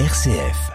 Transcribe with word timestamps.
RCF. 0.00 0.72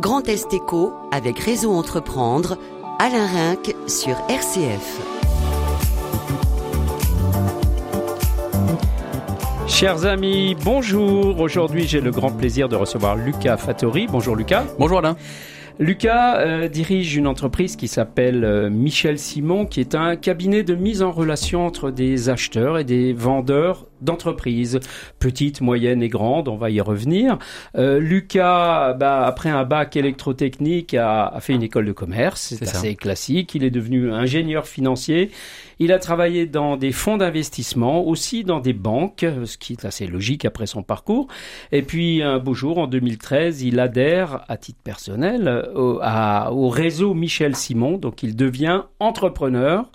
Grand 0.00 0.26
Est 0.26 0.50
Éco 0.54 0.94
avec 1.12 1.38
Réseau 1.38 1.72
Entreprendre, 1.72 2.56
Alain 2.98 3.26
Rinck 3.26 3.74
sur 3.86 4.16
RCF. 4.30 4.98
Chers 9.68 10.06
amis, 10.06 10.56
bonjour. 10.64 11.38
Aujourd'hui, 11.38 11.86
j'ai 11.86 12.00
le 12.00 12.10
grand 12.10 12.30
plaisir 12.32 12.70
de 12.70 12.76
recevoir 12.76 13.14
Lucas 13.16 13.58
Fattori. 13.58 14.06
Bonjour 14.06 14.36
Lucas. 14.36 14.64
Bonjour 14.78 15.00
Alain. 15.00 15.16
Lucas 15.78 16.38
euh, 16.38 16.68
dirige 16.68 17.14
une 17.16 17.26
entreprise 17.26 17.76
qui 17.76 17.88
s'appelle 17.88 18.42
euh, 18.44 18.70
Michel 18.70 19.18
Simon, 19.18 19.66
qui 19.66 19.80
est 19.80 19.94
un 19.94 20.16
cabinet 20.16 20.62
de 20.62 20.74
mise 20.74 21.02
en 21.02 21.10
relation 21.10 21.66
entre 21.66 21.90
des 21.90 22.30
acheteurs 22.30 22.78
et 22.78 22.84
des 22.84 23.12
vendeurs 23.12 23.89
d'entreprises, 24.00 24.80
petites, 25.18 25.60
moyennes 25.60 26.02
et 26.02 26.08
grandes, 26.08 26.48
on 26.48 26.56
va 26.56 26.70
y 26.70 26.80
revenir. 26.80 27.38
Euh, 27.76 27.98
Lucas, 27.98 28.94
bah, 28.94 29.24
après 29.26 29.50
un 29.50 29.64
bac 29.64 29.96
électrotechnique, 29.96 30.94
a, 30.94 31.26
a, 31.26 31.40
fait 31.40 31.52
une 31.52 31.62
école 31.62 31.86
de 31.86 31.92
commerce, 31.92 32.54
c'est 32.58 32.62
assez 32.62 32.94
classique, 32.94 33.54
il 33.54 33.64
est 33.64 33.70
devenu 33.70 34.12
ingénieur 34.12 34.66
financier, 34.66 35.30
il 35.78 35.92
a 35.92 35.98
travaillé 35.98 36.46
dans 36.46 36.76
des 36.76 36.92
fonds 36.92 37.16
d'investissement, 37.16 38.06
aussi 38.06 38.44
dans 38.44 38.60
des 38.60 38.74
banques, 38.74 39.24
ce 39.44 39.56
qui 39.56 39.72
est 39.72 39.84
assez 39.84 40.06
logique 40.06 40.44
après 40.44 40.66
son 40.66 40.82
parcours, 40.82 41.28
et 41.72 41.82
puis 41.82 42.22
un 42.22 42.38
beau 42.38 42.54
jour, 42.54 42.78
en 42.78 42.86
2013, 42.86 43.62
il 43.62 43.80
adhère 43.80 44.44
à 44.48 44.56
titre 44.56 44.80
personnel 44.82 45.68
au, 45.74 45.98
à, 46.02 46.52
au 46.52 46.68
réseau 46.68 47.14
Michel 47.14 47.56
Simon, 47.56 47.96
donc 47.96 48.22
il 48.22 48.36
devient 48.36 48.82
entrepreneur. 48.98 49.90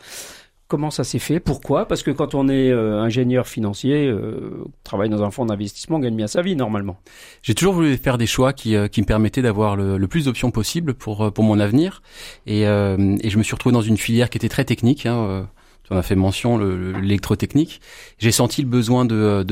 Comment 0.76 0.92
ça 0.92 1.06
s'est 1.06 1.20
fait 1.20 1.40
Pourquoi? 1.40 1.88
Parce 1.88 2.04
que 2.04 2.12
quand 2.12 2.36
on 2.36 2.50
est 2.50 2.70
euh, 2.70 3.00
ingénieur 3.00 3.48
financier, 3.48 4.08
euh, 4.08 4.66
travaille 4.84 5.08
dans 5.08 5.24
un 5.24 5.32
fonds 5.32 5.46
d'investissement, 5.46 5.96
on 5.96 6.00
gagne 6.00 6.18
bien 6.18 6.28
sa 6.28 6.42
vie 6.42 6.58
normalement. 6.58 6.98
J'ai 7.44 7.56
toujours 7.56 7.76
voulu 7.76 7.96
faire 7.96 8.18
des 8.18 8.28
choix 8.28 8.52
qui, 8.52 8.76
euh, 8.76 8.90
qui 8.90 9.00
me 9.00 9.06
permettaient 9.06 9.42
d'avoir 9.42 9.78
le, 9.78 10.06
plus 10.10 10.26
d'options 10.26 10.52
possibles 10.52 10.94
pour, 10.94 11.32
pour 11.32 11.46
mon 11.46 11.62
avenir. 11.62 12.02
Et, 12.46 12.68
euh, 12.68 13.16
et, 13.22 13.30
je 13.30 13.38
me 13.38 13.44
suis 13.44 13.54
retrouvé 13.54 13.72
dans 13.72 13.82
une 13.82 13.96
filière 13.96 14.30
qui 14.30 14.38
était 14.38 14.50
très 14.50 14.66
technique. 14.66 15.06
Hein, 15.06 15.48
on 15.90 15.98
a 15.98 16.02
fait 16.02 16.16
mention 16.16 16.58
l'électrotechnique. 16.58 17.82
J'ai 18.18 18.32
senti 18.32 18.62
le 18.62 18.68
besoin 18.68 19.06
de, 19.06 19.46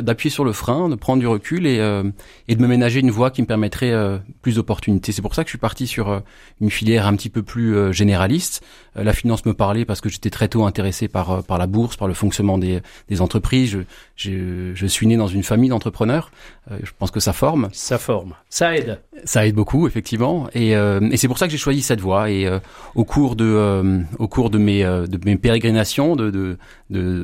d'appuyer 0.00 0.30
sur 0.30 0.44
le 0.44 0.52
frein, 0.52 0.88
de 0.88 0.94
prendre 0.94 1.20
du 1.20 1.26
recul 1.26 1.66
et, 1.66 1.78
euh, 1.80 2.04
et 2.48 2.54
de 2.54 2.62
me 2.62 2.68
ménager 2.68 3.00
une 3.00 3.10
voie 3.10 3.30
qui 3.30 3.42
me 3.42 3.46
permettrait 3.46 3.90
euh, 3.92 4.18
plus 4.42 4.56
d'opportunités. 4.56 5.12
C'est 5.12 5.22
pour 5.22 5.34
ça 5.34 5.42
que 5.42 5.48
je 5.48 5.52
suis 5.52 5.58
parti 5.58 5.86
sur 5.86 6.08
euh, 6.10 6.20
une 6.60 6.70
filière 6.70 7.06
un 7.06 7.16
petit 7.16 7.30
peu 7.30 7.42
plus 7.42 7.74
euh, 7.76 7.92
généraliste. 7.92 8.62
Euh, 8.96 9.04
la 9.04 9.12
finance 9.12 9.44
me 9.46 9.54
parlait 9.54 9.84
parce 9.84 10.00
que 10.00 10.08
j'étais 10.08 10.30
très 10.30 10.48
tôt 10.48 10.64
intéressé 10.64 11.08
par 11.08 11.42
par 11.44 11.58
la 11.58 11.66
bourse, 11.66 11.96
par 11.96 12.08
le 12.08 12.14
fonctionnement 12.14 12.58
des, 12.58 12.80
des 13.08 13.20
entreprises. 13.20 13.70
Je, 13.70 13.78
je, 14.16 14.74
je, 14.74 14.86
suis 14.86 15.06
né 15.06 15.16
dans 15.16 15.26
une 15.28 15.42
famille 15.42 15.70
d'entrepreneurs. 15.70 16.30
je 16.70 16.90
pense 16.98 17.10
que 17.10 17.20
ça 17.20 17.32
forme. 17.32 17.68
Ça 17.72 17.98
forme. 17.98 18.34
Ça 18.48 18.76
aide. 18.76 19.00
Ça 19.24 19.46
aide 19.46 19.54
beaucoup 19.54 19.86
effectivement. 19.86 20.48
Et, 20.54 20.70
et 20.72 21.16
c'est 21.16 21.28
pour 21.28 21.38
ça 21.38 21.46
que 21.46 21.52
j'ai 21.52 21.58
choisi 21.58 21.82
cette 21.82 22.00
voie. 22.00 22.30
Et 22.30 22.48
au 22.94 23.04
cours 23.04 23.36
de 23.36 24.02
au 24.18 24.28
cours 24.28 24.50
de 24.50 24.58
mes 24.58 24.82
de 24.82 25.18
mes 25.24 25.36
pérégrinations 25.36 25.79
de, 26.16 26.56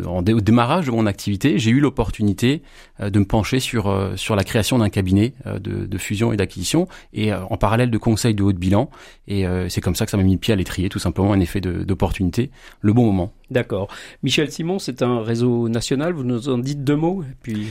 au 0.06 0.40
démarrage 0.40 0.86
de 0.86 0.90
mon 0.90 1.06
activité, 1.06 1.58
j'ai 1.58 1.70
eu 1.70 1.80
l'opportunité 1.80 2.62
euh, 3.00 3.10
de 3.10 3.18
me 3.18 3.24
pencher 3.24 3.60
sur, 3.60 3.88
euh, 3.88 4.16
sur 4.16 4.36
la 4.36 4.44
création 4.44 4.78
d'un 4.78 4.88
cabinet 4.88 5.34
euh, 5.46 5.58
de, 5.58 5.98
fusion 5.98 6.32
et 6.32 6.36
d'acquisition 6.36 6.88
et 7.14 7.32
en 7.32 7.56
parallèle 7.56 7.90
de 7.90 7.98
conseils 7.98 8.34
de 8.34 8.42
haut 8.42 8.52
de 8.52 8.58
bilan. 8.58 8.90
Et 9.28 9.44
c'est 9.68 9.80
comme 9.80 9.94
ça 9.94 10.04
que 10.04 10.10
ça 10.10 10.18
m'a 10.18 10.22
mis 10.22 10.34
le 10.34 10.38
pied 10.38 10.52
à 10.52 10.56
l'étrier, 10.56 10.90
tout 10.90 10.98
simplement 10.98 11.32
un 11.32 11.40
effet 11.40 11.60
d'opportunité, 11.60 12.50
le 12.82 12.92
bon 12.92 13.06
moment. 13.06 13.32
D'accord. 13.50 13.88
Michel 14.22 14.52
Simon, 14.52 14.78
c'est 14.78 15.02
un 15.02 15.22
réseau 15.22 15.68
national, 15.70 16.12
vous 16.12 16.22
nous 16.22 16.48
en 16.50 16.58
dites 16.58 16.84
deux 16.84 16.96
mots 16.96 17.24
puis... 17.42 17.68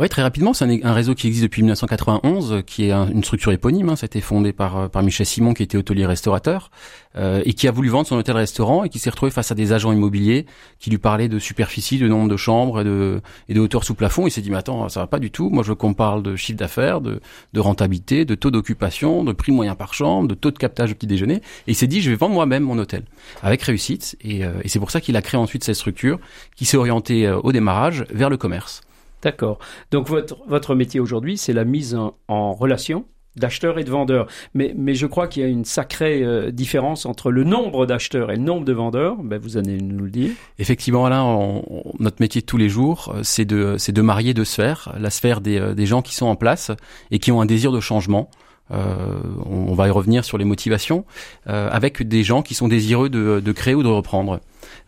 Oui, 0.00 0.08
très 0.08 0.22
rapidement, 0.22 0.54
c'est 0.54 0.84
un, 0.84 0.92
réseau 0.92 1.16
qui 1.16 1.26
existe 1.26 1.42
depuis 1.42 1.62
1991, 1.62 2.62
qui 2.64 2.84
est 2.84 2.92
un, 2.92 3.08
une 3.08 3.24
structure 3.24 3.50
éponyme. 3.50 3.88
Hein, 3.88 3.96
ça 3.96 4.04
a 4.04 4.06
été 4.06 4.20
fondé 4.20 4.52
par, 4.52 4.76
euh, 4.76 4.88
par 4.88 5.02
Michel 5.02 5.26
Simon, 5.26 5.54
qui 5.54 5.64
était 5.64 5.76
hôtelier-restaurateur, 5.76 6.70
euh, 7.16 7.42
et 7.44 7.52
qui 7.52 7.66
a 7.66 7.72
voulu 7.72 7.88
vendre 7.88 8.06
son 8.06 8.14
hôtel-restaurant, 8.14 8.84
et 8.84 8.90
qui 8.90 9.00
s'est 9.00 9.10
retrouvé 9.10 9.32
face 9.32 9.50
à 9.50 9.56
des 9.56 9.72
agents 9.72 9.90
immobiliers 9.90 10.46
qui 10.78 10.90
lui 10.90 10.98
parlaient 10.98 11.26
de 11.26 11.40
superficie, 11.40 11.98
de 11.98 12.06
nombre 12.06 12.28
de 12.28 12.36
chambres 12.36 12.82
et 12.82 12.84
de, 12.84 13.20
et 13.48 13.54
de 13.54 13.60
hauteur 13.60 13.82
sous 13.82 13.94
plafond. 13.94 14.28
Il 14.28 14.30
s'est 14.30 14.40
dit, 14.40 14.52
mais 14.52 14.58
attends, 14.58 14.88
ça 14.88 15.00
va 15.00 15.08
pas 15.08 15.18
du 15.18 15.32
tout. 15.32 15.50
Moi, 15.50 15.64
je 15.64 15.70
veux 15.70 15.74
qu'on 15.74 15.94
parle 15.94 16.22
de 16.22 16.36
chiffre 16.36 16.58
d'affaires, 16.58 17.00
de, 17.00 17.20
de 17.52 17.60
rentabilité, 17.60 18.24
de 18.24 18.36
taux 18.36 18.52
d'occupation, 18.52 19.24
de 19.24 19.32
prix 19.32 19.50
moyen 19.50 19.74
par 19.74 19.94
chambre, 19.94 20.28
de 20.28 20.34
taux 20.34 20.52
de 20.52 20.58
captage 20.58 20.90
de 20.90 20.94
petit 20.94 21.08
déjeuner. 21.08 21.38
Et 21.66 21.72
il 21.72 21.74
s'est 21.74 21.88
dit, 21.88 22.02
je 22.02 22.10
vais 22.10 22.16
vendre 22.16 22.34
moi-même 22.34 22.62
mon 22.62 22.78
hôtel, 22.78 23.02
avec 23.42 23.62
réussite. 23.62 24.16
Et, 24.20 24.44
euh, 24.44 24.52
et 24.62 24.68
c'est 24.68 24.78
pour 24.78 24.92
ça 24.92 25.00
qu'il 25.00 25.16
a 25.16 25.22
créé 25.22 25.40
ensuite 25.40 25.64
cette 25.64 25.74
structure, 25.74 26.20
qui 26.54 26.66
s'est 26.66 26.76
orientée 26.76 27.26
euh, 27.26 27.40
au 27.40 27.50
démarrage 27.50 28.04
vers 28.10 28.30
le 28.30 28.36
commerce. 28.36 28.82
D'accord. 29.22 29.58
Donc 29.90 30.08
votre, 30.08 30.36
votre 30.46 30.74
métier 30.74 31.00
aujourd'hui, 31.00 31.36
c'est 31.36 31.52
la 31.52 31.64
mise 31.64 31.96
en, 32.28 32.52
relation 32.54 33.04
d'acheteurs 33.36 33.78
et 33.78 33.84
de 33.84 33.90
vendeurs. 33.90 34.26
Mais, 34.54 34.74
mais 34.76 34.94
je 34.94 35.06
crois 35.06 35.28
qu'il 35.28 35.42
y 35.42 35.46
a 35.46 35.48
une 35.48 35.64
sacrée 35.64 36.24
euh, 36.24 36.50
différence 36.50 37.06
entre 37.06 37.30
le 37.30 37.44
nombre 37.44 37.86
d'acheteurs 37.86 38.32
et 38.32 38.36
le 38.36 38.42
nombre 38.42 38.64
de 38.64 38.72
vendeurs. 38.72 39.16
Ben, 39.22 39.38
vous 39.38 39.56
allez 39.56 39.80
nous 39.80 40.04
le 40.04 40.10
dire. 40.10 40.30
Effectivement, 40.58 41.06
Alain, 41.06 41.62
notre 42.00 42.16
métier 42.20 42.40
de 42.40 42.46
tous 42.46 42.56
les 42.56 42.68
jours, 42.68 43.12
euh, 43.14 43.20
c'est 43.22 43.44
de, 43.44 43.76
de 43.76 44.02
marier 44.02 44.34
deux 44.34 44.44
sphères. 44.44 44.92
La 44.98 45.10
sphère 45.10 45.40
des, 45.40 45.58
euh, 45.58 45.74
des 45.74 45.86
gens 45.86 46.02
qui 46.02 46.16
sont 46.16 46.26
en 46.26 46.36
place 46.36 46.72
et 47.12 47.20
qui 47.20 47.30
ont 47.30 47.40
un 47.40 47.46
désir 47.46 47.70
de 47.70 47.80
changement. 47.80 48.28
Euh, 48.70 49.18
on, 49.46 49.74
va 49.74 49.88
y 49.88 49.90
revenir 49.90 50.24
sur 50.24 50.38
les 50.38 50.44
motivations, 50.44 51.04
euh, 51.48 51.68
avec 51.70 52.02
des 52.02 52.22
gens 52.22 52.42
qui 52.42 52.54
sont 52.54 52.68
désireux 52.68 53.08
de, 53.08 53.40
de 53.40 53.52
créer 53.52 53.74
ou 53.74 53.82
de 53.82 53.88
reprendre. 53.88 54.40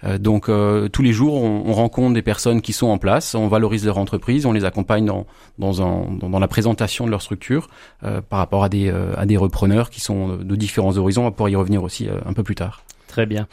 Euh, 0.05 0.19
donc 0.19 0.51
tous 0.93 1.03
les 1.03 1.13
jours, 1.13 1.35
on, 1.43 1.63
on, 1.67 1.73
rencontre 1.73 2.15
des 2.15 2.23
personnes 2.23 2.61
qui 2.61 2.73
sont 2.73 2.89
en 2.89 2.99
place, 2.99 3.35
on 3.35 3.49
valorise 3.49 3.85
leur 3.87 3.99
entreprise, 3.99 4.47
on 4.47 4.53
les 4.53 4.65
accompagne 4.65 5.07
dans, 5.07 5.27
dans, 5.59 5.83
un, 5.83 6.07
dans, 6.13 6.39
la 6.39 6.49
présentation 6.49 7.07
de 7.07 7.11
leur 7.11 7.23
structure 7.23 7.69
par 8.01 8.39
rapport 8.39 8.65
à 8.65 8.69
des, 8.69 8.91
à 9.17 9.27
des 9.27 9.37
repreneurs 9.37 9.91
qui 9.91 10.01
sont 10.01 10.37
de 10.37 10.57
différents 10.57 10.97
horizons. 10.97 11.23
On 11.23 11.25
va 11.25 11.31
pouvoir 11.31 11.51
y 11.51 11.57
revenir 11.57 11.83
aussi 11.83 12.09
un 12.27 12.33
peu 12.33 12.43
plus 12.43 12.55
tard. 12.55 12.83
Très 13.11 13.27
bien. 13.27 13.49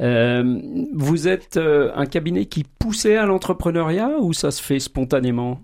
Euh, 0.00 0.58
vous 0.94 1.28
êtes 1.28 1.58
euh, 1.58 1.92
un 1.94 2.06
cabinet 2.06 2.46
qui 2.46 2.64
poussait 2.64 3.18
à 3.18 3.26
l'entrepreneuriat 3.26 4.12
ou 4.22 4.32
ça 4.32 4.50
se 4.50 4.62
fait 4.62 4.78
spontanément? 4.78 5.60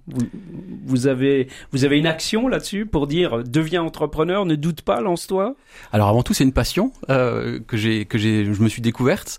Vous, 0.85 1.07
avez, 1.07 1.49
vous 1.73 1.87
avez 1.87 1.99
une 1.99 2.07
action 2.07 2.47
là-dessus 2.47 2.85
pour 2.85 3.07
dire 3.07 3.43
deviens 3.43 3.83
entrepreneur, 3.83 4.45
ne 4.45 4.55
doute 4.55 4.83
pas, 4.83 5.01
lance-toi? 5.01 5.57
Alors 5.93 6.09
avant 6.09 6.23
tout, 6.23 6.35
c'est 6.35 6.45
une 6.45 6.53
passion 6.53 6.93
euh, 7.09 7.59
que 7.67 7.79
j'ai 7.79 8.05
que 8.05 8.19
j'ai 8.19 8.45
je 8.45 8.63
me 8.63 8.69
suis 8.69 8.83
découverte 8.83 9.39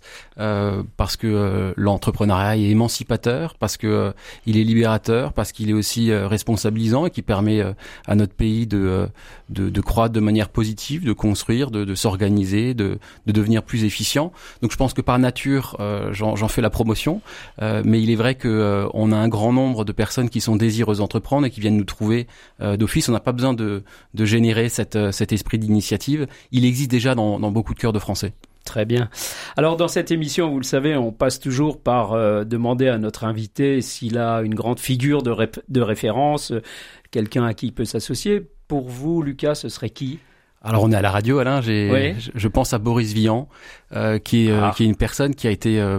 parce 0.96 1.18
que 1.18 1.74
l'entrepreneuriat 1.76 2.56
est 2.56 2.70
émancipateur, 2.70 3.56
parce 3.58 3.76
que 3.76 4.14
il 4.46 4.56
est 4.56 4.64
libérateur, 4.64 5.34
parce 5.34 5.52
qu'il 5.52 5.68
est 5.68 5.74
aussi 5.74 6.14
responsabilisant 6.14 7.04
et 7.04 7.10
qui 7.10 7.20
permet 7.20 7.62
à 8.06 8.14
notre 8.14 8.32
pays 8.32 8.66
de, 8.66 9.06
de, 9.50 9.80
croître 9.82 10.14
de 10.14 10.20
manière 10.20 10.48
positive, 10.48 11.04
de 11.04 11.12
construire, 11.12 11.70
de, 11.70 11.84
de 11.84 11.94
s'organiser, 11.94 12.72
de, 12.72 12.98
de 13.26 13.32
devenir 13.32 13.62
plus 13.62 13.84
efficace 13.84 13.99
donc 14.62 14.72
je 14.72 14.76
pense 14.76 14.94
que 14.94 15.00
par 15.00 15.18
nature, 15.18 15.76
euh, 15.80 16.12
j'en 16.12 16.48
fais 16.48 16.62
la 16.62 16.70
promotion, 16.70 17.20
euh, 17.62 17.82
mais 17.84 18.02
il 18.02 18.10
est 18.10 18.16
vrai 18.16 18.34
que 18.34 18.48
euh, 18.48 18.88
a 18.88 19.16
un 19.16 19.28
grand 19.28 19.52
nombre 19.52 19.84
de 19.84 19.92
personnes 19.92 20.30
qui 20.30 20.40
sont 20.40 20.56
désireuses 20.56 20.98
d'entreprendre 20.98 21.46
et 21.46 21.50
qui 21.50 21.60
viennent 21.60 21.76
nous 21.76 21.84
trouver 21.84 22.26
d'office. 22.60 23.08
On 23.08 23.12
n'a 23.12 23.20
pas 23.20 23.32
besoin 23.32 23.54
de, 23.54 23.82
générer 24.14 24.68
cet 24.68 25.32
esprit 25.32 25.58
d'initiative. 25.58 26.26
Il 26.52 26.64
existe 26.64 26.90
déjà 26.90 27.14
dans, 27.14 27.38
beaucoup 27.50 27.74
de 27.74 27.80
cœurs 27.80 27.92
de 27.92 27.98
Français. 27.98 28.32
Très 28.64 28.84
bien. 28.84 29.08
Alors 29.56 29.76
dans 29.76 29.88
cette 29.88 30.10
émission, 30.10 30.50
vous 30.50 30.58
le 30.58 30.64
savez, 30.64 30.96
on 30.96 31.10
passe 31.10 31.40
toujours 31.40 31.80
par 31.80 32.12
demander 32.44 32.88
à 32.88 32.98
notre 32.98 33.24
invité 33.24 33.80
s'il 33.80 34.18
a 34.18 34.42
une 34.42 34.54
grande 34.54 34.78
figure 34.78 35.22
de 35.22 35.80
référence, 35.80 36.52
quelqu'un 37.10 37.44
à 37.44 37.54
qui 37.54 37.66
il 37.66 37.72
peut 37.72 37.84
s'associer. 37.84 38.46
Pour 38.68 38.88
vous, 38.88 39.22
Lucas, 39.22 39.56
ce 39.56 39.68
serait 39.68 39.90
qui? 39.90 40.20
Alors 40.62 40.82
on 40.82 40.92
est 40.92 40.96
à 40.96 41.00
la 41.00 41.10
radio, 41.10 41.38
Alain. 41.38 41.60
Oui. 41.60 42.14
Je, 42.18 42.30
je, 42.34 42.48
pense 42.48 42.74
à 42.74 42.78
Boris 42.78 43.14
Vian, 43.14 43.48
euh, 43.92 44.18
qui, 44.18 44.48
est, 44.48 44.52
ah. 44.52 44.72
qui 44.76 44.82
est 44.82 44.86
une 44.86 44.96
personne 44.96 45.34
qui 45.34 45.46
a 45.46 45.50
été 45.50 45.80
euh, 45.80 45.98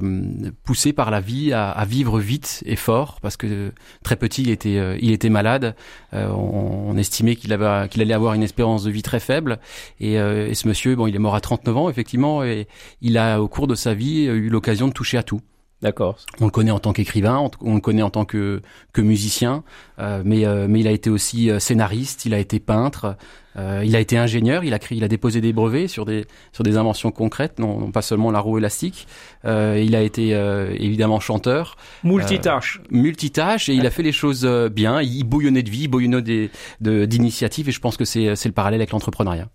poussée 0.63 0.93
par 0.93 1.09
la 1.09 1.19
vie 1.19 1.51
à, 1.51 1.71
à, 1.71 1.83
vivre 1.83 2.19
vite 2.19 2.61
et 2.67 2.75
fort, 2.75 3.19
parce 3.21 3.37
que 3.37 3.71
très 4.03 4.17
petit, 4.17 4.43
il 4.43 4.51
était, 4.51 4.77
euh, 4.77 4.97
il 5.01 5.11
était 5.11 5.29
malade. 5.29 5.75
Euh, 6.13 6.27
on, 6.29 6.89
on, 6.89 6.97
estimait 6.97 7.35
qu'il 7.35 7.53
avait, 7.53 7.89
qu'il 7.89 8.03
allait 8.03 8.13
avoir 8.13 8.35
une 8.35 8.43
espérance 8.43 8.83
de 8.83 8.91
vie 8.91 9.01
très 9.01 9.19
faible. 9.19 9.57
Et, 9.99 10.19
euh, 10.19 10.47
et, 10.47 10.53
ce 10.53 10.67
monsieur, 10.67 10.95
bon, 10.95 11.07
il 11.07 11.15
est 11.15 11.19
mort 11.19 11.33
à 11.33 11.41
39 11.41 11.77
ans, 11.77 11.89
effectivement, 11.89 12.43
et 12.43 12.67
il 13.01 13.17
a, 13.17 13.41
au 13.41 13.47
cours 13.47 13.65
de 13.65 13.75
sa 13.75 13.95
vie, 13.95 14.25
eu 14.25 14.49
l'occasion 14.49 14.87
de 14.87 14.93
toucher 14.93 15.17
à 15.17 15.23
tout. 15.23 15.41
D'accord. 15.81 16.17
On 16.39 16.45
le 16.45 16.51
connaît 16.51 16.71
en 16.71 16.79
tant 16.79 16.93
qu'écrivain, 16.93 17.49
on 17.61 17.75
le 17.75 17.81
connaît 17.81 18.03
en 18.03 18.11
tant 18.11 18.25
que, 18.25 18.61
que 18.93 19.01
musicien, 19.01 19.63
euh, 19.99 20.21
mais, 20.23 20.45
euh, 20.45 20.67
mais 20.69 20.81
il 20.81 20.87
a 20.87 20.91
été 20.91 21.09
aussi 21.09 21.49
scénariste, 21.59 22.25
il 22.25 22.33
a 22.35 22.39
été 22.39 22.59
peintre, 22.59 23.17
euh, 23.57 23.81
il 23.85 23.95
a 23.95 23.99
été 23.99 24.17
ingénieur, 24.17 24.63
il 24.63 24.73
a 24.73 24.79
créé, 24.79 24.97
il 24.97 25.03
a 25.03 25.07
déposé 25.07 25.41
des 25.41 25.53
brevets 25.53 25.87
sur 25.87 26.05
des 26.05 26.25
sur 26.53 26.63
des 26.63 26.77
inventions 26.77 27.11
concrètes, 27.11 27.59
non, 27.59 27.79
non 27.79 27.91
pas 27.91 28.01
seulement 28.01 28.31
la 28.31 28.39
roue 28.39 28.57
élastique. 28.57 29.07
Euh, 29.45 29.81
il 29.83 29.95
a 29.95 30.01
été 30.01 30.33
euh, 30.33 30.73
évidemment 30.79 31.19
chanteur, 31.19 31.75
multitâche, 32.03 32.79
euh, 32.79 32.97
multitâche, 32.97 33.69
et 33.69 33.73
il 33.73 33.85
a 33.85 33.89
fait 33.89 34.03
les 34.03 34.13
choses 34.13 34.45
euh, 34.45 34.69
bien. 34.69 35.01
Il 35.01 35.23
bouillonnait 35.23 35.63
de 35.63 35.69
vie, 35.69 35.83
il 35.83 35.87
bouillonnait 35.87 36.49
d'initiatives, 36.79 37.67
et 37.67 37.71
je 37.71 37.79
pense 37.79 37.97
que 37.97 38.05
c'est 38.05 38.35
c'est 38.35 38.49
le 38.49 38.53
parallèle 38.53 38.79
avec 38.79 38.91
l'entrepreneuriat. 38.91 39.49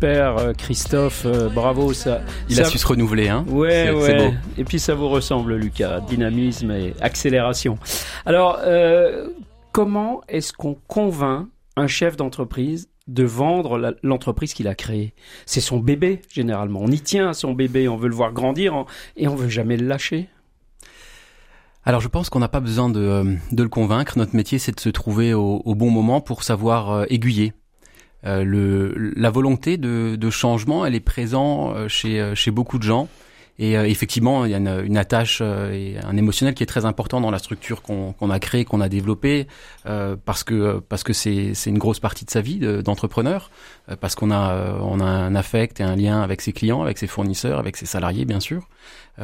Super, 0.00 0.38
euh, 0.38 0.52
Christophe. 0.54 1.26
euh, 1.26 1.48
bravo, 1.50 1.92
ça. 1.92 2.22
Il 2.48 2.56
ça- 2.56 2.62
a 2.62 2.64
su 2.64 2.78
se 2.78 2.86
renouveler, 2.86 3.28
hein. 3.28 3.44
Ouais, 3.48 3.90
ouais. 3.90 4.28
beau. 4.30 4.34
Et 4.56 4.64
puis 4.64 4.78
ça 4.78 4.94
vous 4.94 5.08
ressemble, 5.10 5.54
Lucas. 5.56 6.00
Dynamisme 6.00 6.70
et 6.70 6.94
accélération. 7.02 7.78
Alors, 8.24 8.58
euh, 8.64 9.28
comment 9.72 10.22
est-ce 10.28 10.54
qu'on 10.54 10.78
convainc 10.88 11.48
un 11.76 11.86
chef 11.86 12.16
d'entreprise 12.16 12.88
de 13.08 13.24
vendre 13.24 13.94
l'entreprise 14.02 14.54
qu'il 14.54 14.68
a 14.68 14.74
créée? 14.74 15.12
C'est 15.44 15.60
son 15.60 15.78
bébé, 15.78 16.22
généralement. 16.32 16.80
On 16.82 16.88
y 16.90 17.00
tient 17.00 17.28
à 17.28 17.34
son 17.34 17.52
bébé, 17.52 17.86
on 17.88 17.96
veut 17.98 18.08
le 18.08 18.14
voir 18.14 18.32
grandir 18.32 18.86
et 19.18 19.28
on 19.28 19.34
veut 19.36 19.48
jamais 19.50 19.76
le 19.76 19.86
lâcher. 19.86 20.28
Alors 21.84 22.00
je 22.00 22.08
pense 22.08 22.28
qu'on 22.30 22.40
n'a 22.40 22.48
pas 22.48 22.60
besoin 22.60 22.88
de, 22.88 23.36
de 23.52 23.62
le 23.62 23.68
convaincre. 23.68 24.16
Notre 24.18 24.34
métier, 24.36 24.58
c'est 24.58 24.74
de 24.74 24.80
se 24.80 24.90
trouver 24.90 25.34
au, 25.34 25.60
au 25.64 25.74
bon 25.74 25.90
moment 25.90 26.20
pour 26.22 26.42
savoir 26.42 27.04
aiguiller. 27.10 27.52
Euh, 28.26 28.44
le, 28.44 29.12
la 29.16 29.30
volonté 29.30 29.76
de, 29.78 30.16
de 30.16 30.30
changement, 30.30 30.84
elle 30.84 30.94
est 30.94 31.00
présente 31.00 31.74
euh, 31.74 31.88
chez, 31.88 32.20
euh, 32.20 32.34
chez 32.34 32.50
beaucoup 32.50 32.78
de 32.78 32.82
gens. 32.84 33.08
Et 33.58 33.76
euh, 33.76 33.84
effectivement, 33.86 34.46
il 34.46 34.52
y 34.52 34.54
a 34.54 34.56
une, 34.58 34.82
une 34.86 34.96
attache 34.96 35.42
et 35.42 35.96
un 36.02 36.16
émotionnel 36.16 36.54
qui 36.54 36.62
est 36.62 36.66
très 36.66 36.86
important 36.86 37.20
dans 37.20 37.30
la 37.30 37.38
structure 37.38 37.82
qu'on 37.82 38.12
qu'on 38.14 38.30
a 38.30 38.38
créée, 38.38 38.64
qu'on 38.64 38.80
a 38.80 38.88
développée, 38.88 39.48
euh, 39.84 40.16
parce 40.24 40.44
que 40.44 40.80
parce 40.88 41.02
que 41.02 41.12
c'est 41.12 41.52
une 41.66 41.76
grosse 41.78 42.00
partie 42.00 42.24
de 42.24 42.30
sa 42.30 42.40
vie 42.40 42.58
de- 42.58 42.80
d'entrepreneur, 42.80 43.50
euh, 43.90 43.96
parce 44.00 44.14
qu'on 44.14 44.30
a 44.30 44.78
on 44.80 44.98
a 45.00 45.04
un 45.04 45.34
affect 45.34 45.78
et 45.80 45.82
un 45.82 45.94
lien 45.94 46.22
avec 46.22 46.40
ses 46.40 46.52
clients, 46.54 46.80
avec 46.82 46.96
ses 46.96 47.06
fournisseurs, 47.06 47.58
avec 47.58 47.76
ses 47.76 47.84
salariés, 47.86 48.24
bien 48.24 48.40
sûr. 48.40 48.66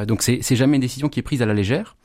Donc 0.07 0.21
c'est 0.21 0.57
jamais 0.57 0.77
une 0.77 0.83
décision 0.83 1.09
qui 1.09 1.21
est 1.21 1.23
prise 1.23 1.41
à 1.41 1.47
la 1.47 1.55
légère. 1.55 1.97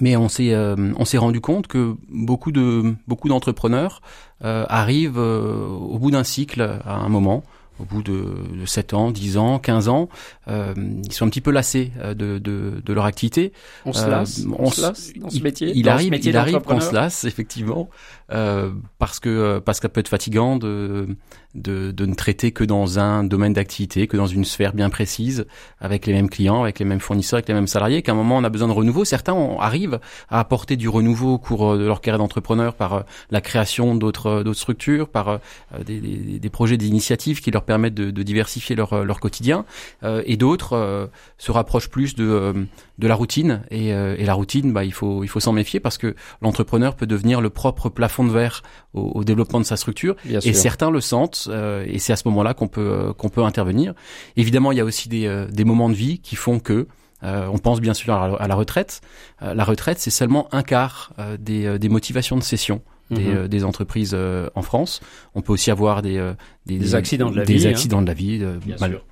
Mais 0.00 0.16
on 0.16 0.28
s'est 0.28 0.52
euh, 0.52 0.92
on 0.96 1.04
s'est 1.04 1.18
rendu 1.18 1.40
compte 1.40 1.66
que 1.66 1.96
beaucoup 2.08 2.52
de 2.52 2.94
beaucoup 3.06 3.28
d'entrepreneurs 3.28 4.02
euh, 4.44 4.66
arrivent 4.68 5.18
euh, 5.18 5.66
au 5.66 5.98
bout 5.98 6.10
d'un 6.10 6.24
cycle 6.24 6.60
à 6.84 6.96
un 6.96 7.08
moment, 7.08 7.42
au 7.78 7.84
bout 7.84 8.02
de, 8.02 8.12
de 8.58 8.66
7 8.66 8.94
ans, 8.94 9.10
10 9.10 9.36
ans, 9.36 9.58
15 9.58 9.88
ans, 9.88 10.08
euh, 10.48 10.74
ils 11.04 11.12
sont 11.12 11.26
un 11.26 11.28
petit 11.28 11.40
peu 11.40 11.50
lassés 11.50 11.92
euh, 12.00 12.14
de, 12.14 12.38
de, 12.38 12.82
de 12.84 12.92
leur 12.92 13.04
activité. 13.04 13.52
On 13.84 13.92
se 13.92 14.04
Euh, 14.06 14.10
lasse, 14.10 14.42
on, 14.58 14.64
on 14.66 14.70
se 14.70 14.80
lasse 14.80 15.12
dans 15.16 15.30
ce 15.30 15.40
métier. 15.40 15.72
il 15.74 15.88
arrive, 15.88 16.10
métier 16.10 16.30
il 16.30 16.36
arrive 16.36 16.60
qu'on 16.60 16.80
se 16.80 16.94
lasse 16.94 17.24
effectivement 17.30 17.88
euh, 18.32 18.70
parce 18.98 19.20
que 19.20 19.28
euh, 19.28 19.60
parce 19.60 19.78
que 19.78 19.84
ça 19.84 19.88
peut 19.88 20.00
être 20.00 20.08
fatigant 20.08 20.56
de, 20.56 21.06
de 21.54 21.90
de 21.92 22.06
ne 22.06 22.14
traiter 22.14 22.50
que 22.52 22.64
dans 22.64 22.98
un 22.98 23.22
domaine 23.24 23.52
d'activité, 23.52 24.06
que 24.08 24.16
dans 24.16 24.26
une 24.26 24.44
sphère 24.44 24.72
bien 24.74 24.90
précise, 24.90 25.46
avec 25.80 26.06
les 26.06 26.12
mêmes 26.12 26.28
clients, 26.30 26.62
avec 26.62 26.78
les 26.78 26.84
mêmes 26.84 27.00
fournisseurs, 27.00 27.36
avec 27.38 27.48
les 27.48 27.54
mêmes 27.54 27.66
salariés. 27.68 28.02
Qu'à 28.02 28.12
un 28.12 28.16
moment 28.16 28.36
on 28.38 28.44
a 28.44 28.48
besoin 28.48 28.68
de 28.68 28.72
renouveau. 28.72 29.04
Certains 29.04 29.32
ont- 29.34 29.58
arrivent 29.60 30.00
à 30.28 30.40
apporter 30.40 30.76
du 30.76 30.88
renouveau 30.88 31.34
au 31.34 31.38
cours 31.38 31.76
de 31.76 31.84
leur 31.84 32.00
carrière 32.00 32.18
d'entrepreneur 32.18 32.74
par 32.74 33.04
la 33.30 33.40
création 33.40 33.94
d'autres 33.94 34.42
d'autres 34.42 34.58
structures, 34.58 35.08
par 35.08 35.40
des, 35.86 36.00
des, 36.00 36.38
des 36.38 36.50
projets, 36.50 36.76
des 36.76 36.88
initiatives 36.88 37.40
qui 37.40 37.50
leur 37.50 37.62
permettent 37.66 37.94
de, 37.94 38.10
de 38.10 38.22
diversifier 38.22 38.76
leur 38.76 38.92
euh, 38.92 39.04
leur 39.04 39.20
quotidien. 39.20 39.64
Euh, 40.02 40.22
et 40.24 40.36
d'autres 40.36 40.72
euh, 40.74 41.06
se 41.38 41.52
rapprochent 41.52 41.90
plus 41.90 42.14
de 42.14 42.66
de 42.98 43.06
la 43.06 43.14
routine 43.14 43.62
et, 43.70 43.88
et 43.88 44.24
la 44.24 44.32
routine 44.32 44.72
bah 44.72 44.84
il 44.84 44.92
faut 44.92 45.22
il 45.22 45.28
faut 45.28 45.40
s'en 45.40 45.52
méfier 45.52 45.80
parce 45.80 45.98
que 45.98 46.14
l'entrepreneur 46.40 46.96
peut 46.96 47.06
devenir 47.06 47.42
le 47.42 47.50
propre 47.50 47.90
plafond 47.90 48.24
de 48.24 48.30
verre 48.30 48.62
au, 48.94 49.02
au 49.16 49.24
développement 49.24 49.60
de 49.60 49.66
sa 49.66 49.76
structure 49.76 50.16
Bien 50.24 50.38
et 50.38 50.52
sûr. 50.52 50.54
certains 50.54 50.90
le 50.90 51.02
sentent 51.02 51.50
et 51.86 51.98
c'est 51.98 52.14
à 52.14 52.16
ce 52.16 52.26
moment-là 52.28 52.54
qu'on 52.54 52.68
peut 52.68 53.12
qu'on 53.18 53.28
peut 53.28 53.42
intervenir 53.42 53.92
évidemment 54.36 54.72
il 54.72 54.78
y 54.78 54.80
a 54.80 54.84
aussi 54.86 55.10
des 55.10 55.46
des 55.50 55.64
moments 55.64 55.90
de 55.90 55.94
vie 55.94 56.20
qui 56.20 56.36
font 56.36 56.58
que 56.58 56.86
euh, 57.22 57.46
on 57.52 57.58
pense 57.58 57.80
bien 57.80 57.94
sûr 57.94 58.14
à 58.14 58.28
la, 58.28 58.34
à 58.36 58.48
la 58.48 58.54
retraite. 58.54 59.00
Euh, 59.42 59.54
la 59.54 59.64
retraite, 59.64 59.98
c'est 59.98 60.10
seulement 60.10 60.48
un 60.52 60.62
quart 60.62 61.12
euh, 61.18 61.36
des, 61.38 61.78
des 61.78 61.88
motivations 61.88 62.36
de 62.36 62.42
cession 62.42 62.82
des, 63.10 63.22
Mhm. 63.22 63.36
euh, 63.36 63.48
des 63.48 63.64
entreprises 63.64 64.12
euh, 64.14 64.48
en 64.54 64.62
France. 64.62 65.00
On 65.34 65.42
peut 65.42 65.52
aussi 65.52 65.70
avoir 65.70 66.02
des, 66.02 66.16
euh, 66.18 66.34
Des 66.66 66.94
accidents 66.94 67.30
de 67.30 67.36
la 67.36 67.44
des 67.44 67.54
vie, 67.54 67.66
hein. 67.66 67.70
accidents 67.70 68.02
de 68.02 68.06
la 68.06 68.14
vie. 68.14 68.38
euh, 68.42 68.58
Bien 68.64 68.76
mal- 68.80 68.90
sûr. 68.92 69.04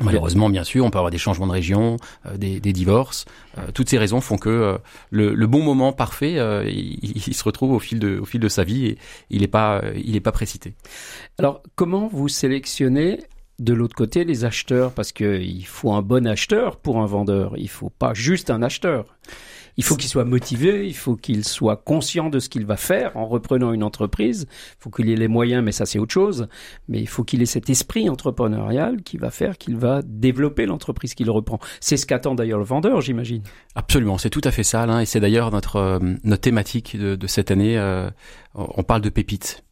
Malheureusement, 0.00 0.48
bien 0.48 0.64
sûr, 0.64 0.84
on 0.86 0.90
peut 0.90 0.96
avoir 0.98 1.10
des 1.10 1.18
changements 1.18 1.46
de 1.46 1.52
région, 1.52 1.98
euh, 2.26 2.36
des, 2.38 2.60
des 2.60 2.72
divorces. 2.72 3.26
Euh, 3.58 3.60
toutes 3.74 3.90
ces 3.90 3.98
raisons 3.98 4.22
font 4.22 4.38
que 4.38 4.48
euh, 4.48 4.78
le, 5.10 5.34
le 5.34 5.46
bon 5.46 5.62
moment 5.62 5.92
parfait, 5.92 6.38
euh, 6.38 6.64
il, 6.66 6.98
il 7.26 7.34
se 7.34 7.44
retrouve 7.44 7.72
au 7.72 7.78
fil 7.78 7.98
de, 7.98 8.18
au 8.18 8.24
fil 8.24 8.40
de 8.40 8.48
sa 8.48 8.64
vie 8.64 8.86
et 8.86 8.98
il 9.28 9.42
n'est 9.42 9.48
pas, 9.48 9.82
il 10.02 10.16
est 10.16 10.20
pas 10.20 10.32
précité. 10.32 10.72
Alors, 11.38 11.62
comment 11.76 12.08
vous 12.10 12.28
sélectionnez 12.28 13.20
de 13.58 13.72
l'autre 13.72 13.94
côté 13.94 14.24
les 14.24 14.44
acheteurs 14.44 14.92
Parce 14.92 15.12
qu'il 15.12 15.66
faut 15.66 15.92
un 15.92 16.02
bon 16.02 16.26
acheteur 16.26 16.76
pour 16.76 17.00
un 17.00 17.06
vendeur. 17.06 17.54
Il 17.56 17.68
faut 17.68 17.90
pas 17.90 18.14
juste 18.14 18.50
un 18.50 18.62
acheteur. 18.62 19.06
Il 19.78 19.84
faut 19.84 19.96
qu'il 19.96 20.08
soit 20.08 20.24
motivé, 20.24 20.86
il 20.86 20.94
faut 20.94 21.16
qu'il 21.16 21.44
soit 21.44 21.76
conscient 21.76 22.28
de 22.28 22.38
ce 22.38 22.48
qu'il 22.48 22.66
va 22.66 22.76
faire 22.76 23.16
en 23.16 23.26
reprenant 23.26 23.72
une 23.72 23.82
entreprise. 23.82 24.46
Il 24.50 24.82
faut 24.82 24.90
qu'il 24.90 25.08
ait 25.08 25.16
les 25.16 25.28
moyens, 25.28 25.64
mais 25.64 25.72
ça 25.72 25.86
c'est 25.86 25.98
autre 25.98 26.12
chose. 26.12 26.46
Mais 26.88 27.00
il 27.00 27.08
faut 27.08 27.24
qu'il 27.24 27.40
ait 27.40 27.46
cet 27.46 27.70
esprit 27.70 28.10
entrepreneurial 28.10 29.02
qui 29.02 29.16
va 29.16 29.30
faire 29.30 29.56
qu'il 29.56 29.76
va 29.76 30.02
développer 30.02 30.66
l'entreprise 30.66 31.14
qu'il 31.14 31.30
reprend. 31.30 31.58
C'est 31.80 31.96
ce 31.96 32.04
qu'attend 32.04 32.34
d'ailleurs 32.34 32.58
le 32.58 32.64
vendeur, 32.66 33.00
j'imagine. 33.00 33.42
Absolument, 33.74 34.18
c'est 34.18 34.30
tout 34.30 34.42
à 34.44 34.50
fait 34.50 34.62
ça, 34.62 35.00
et 35.00 35.06
c'est 35.06 35.20
d'ailleurs 35.20 35.50
notre 35.50 35.76
euh, 35.76 35.98
notre 36.24 36.42
thématique 36.42 36.96
de, 36.98 37.16
de 37.16 37.26
cette 37.26 37.50
année. 37.50 37.78
euh, 37.78 38.10
on 38.54 38.82
parle 38.82 39.00
de 39.00 39.08
pépites. 39.08 39.64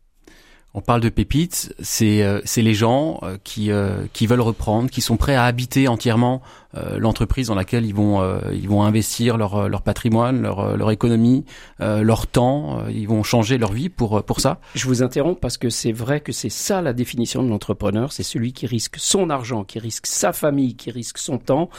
On 0.73 0.81
parle 0.81 1.01
de 1.01 1.09
pépites, 1.09 1.75
c'est 1.81 2.23
euh, 2.23 2.41
les 2.57 2.75
gens 2.75 3.19
euh, 3.25 3.39
qui 3.43 3.73
euh, 3.73 4.07
qui 4.13 4.29
veulent 4.29 4.41
reprendre, 4.41 4.89
qui 4.89 5.01
sont 5.01 5.17
prêts 5.17 5.35
à 5.35 5.45
habiter 5.45 5.89
entièrement 5.89 6.43
euh, 6.77 7.01
l'entreprise 7.01 7.49
dans 7.49 7.57
laquelle 7.57 7.85
ils 7.85 7.95
vont 7.95 8.23
euh, 8.23 8.39
ils 8.53 8.69
vont 8.69 8.85
investir 8.85 9.37
leur 9.37 9.57
euh, 9.57 9.69
leur 9.69 9.83
patrimoine, 9.83 10.41
leur 10.41 10.77
leur 10.77 10.93
économie, 10.93 11.45
leur 11.81 12.29
temps, 12.29 12.87
ils 12.89 13.09
vont 13.09 13.23
changer 13.25 13.59
leur 13.59 13.73
vie 13.73 13.89
pour 13.89 14.23
pour 14.23 14.41
ça. 14.41 14.61
Je 14.77 14.87
vous 14.87 15.03
interromps 15.03 15.41
parce 15.41 15.59
que 15.59 15.71
c'est 15.71 15.91
vrai 15.91 16.21
que 16.21 16.31
c'est 16.31 16.51
ça 16.51 16.81
la 16.81 16.93
définition 16.93 17.43
de 17.43 17.49
l'entrepreneur, 17.49 18.13
c'est 18.13 18.23
celui 18.23 18.53
qui 18.53 18.67
risque 18.67 18.97
son 18.99 19.31
argent, 19.31 19.65
qui 19.65 19.81
risque 19.81 20.07
sa 20.07 20.33
famille, 20.33 20.77
qui 20.77 20.93
risque 20.93 21.19
son 21.19 21.39
temps. 21.39 21.71